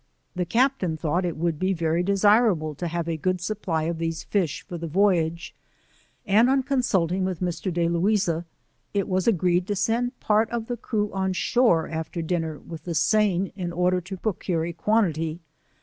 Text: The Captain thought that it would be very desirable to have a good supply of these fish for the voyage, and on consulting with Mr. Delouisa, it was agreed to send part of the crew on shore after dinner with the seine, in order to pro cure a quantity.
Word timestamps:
The 0.35 0.45
Captain 0.47 0.97
thought 0.97 1.21
that 1.21 1.27
it 1.27 1.37
would 1.37 1.59
be 1.59 1.73
very 1.73 2.01
desirable 2.01 2.73
to 2.73 2.87
have 2.87 3.07
a 3.07 3.17
good 3.17 3.39
supply 3.39 3.83
of 3.83 3.99
these 3.99 4.23
fish 4.23 4.63
for 4.63 4.75
the 4.79 4.87
voyage, 4.87 5.53
and 6.25 6.49
on 6.49 6.63
consulting 6.63 7.23
with 7.23 7.39
Mr. 7.39 7.71
Delouisa, 7.71 8.45
it 8.95 9.07
was 9.07 9.27
agreed 9.27 9.67
to 9.67 9.75
send 9.75 10.19
part 10.19 10.49
of 10.49 10.65
the 10.65 10.75
crew 10.77 11.13
on 11.13 11.33
shore 11.33 11.87
after 11.87 12.23
dinner 12.23 12.57
with 12.57 12.85
the 12.85 12.95
seine, 12.95 13.51
in 13.55 13.71
order 13.71 14.01
to 14.01 14.17
pro 14.17 14.33
cure 14.33 14.65
a 14.65 14.73
quantity. 14.73 15.39